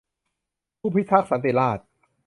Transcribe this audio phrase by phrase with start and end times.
[0.79, 1.85] ผู้พิทักษ์สันติราษฎร์